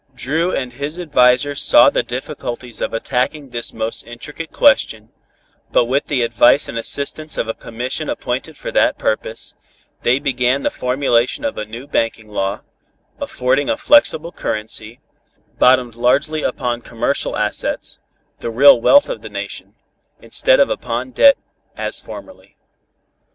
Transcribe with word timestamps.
Dru 0.15 0.51
and 0.51 0.73
his 0.73 0.97
advisers 0.97 1.61
saw 1.61 1.91
the 1.91 2.01
difficulties 2.01 2.81
of 2.81 2.91
attacking 2.91 3.49
this 3.49 3.71
most 3.71 4.01
intricate 4.07 4.51
question, 4.51 5.11
but 5.71 5.85
with 5.85 6.07
the 6.07 6.23
advice 6.23 6.67
and 6.67 6.75
assistance 6.75 7.37
of 7.37 7.47
a 7.47 7.53
commission 7.53 8.09
appointed 8.09 8.57
for 8.57 8.71
that 8.71 8.97
purpose, 8.97 9.53
they 10.01 10.17
began 10.17 10.63
the 10.63 10.71
formulation 10.71 11.45
of 11.45 11.55
a 11.55 11.65
new 11.65 11.85
banking 11.85 12.29
law, 12.29 12.61
affording 13.19 13.69
a 13.69 13.77
flexible 13.77 14.31
currency, 14.31 14.99
bottomed 15.59 15.93
largely 15.93 16.41
upon 16.41 16.81
commercial 16.81 17.37
assets, 17.37 17.99
the 18.39 18.49
real 18.49 18.81
wealth 18.81 19.07
of 19.07 19.21
the 19.21 19.29
nation, 19.29 19.75
instead 20.19 20.59
of 20.59 20.71
upon 20.71 21.11
debt, 21.11 21.37
as 21.77 21.99
formerly. 21.99 22.57